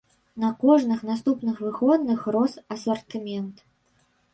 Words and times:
Да 0.43 0.47
кожных 0.63 1.03
наступных 1.11 1.61
выходных 1.67 2.25
рос 2.33 2.57
асартымент. 2.73 3.67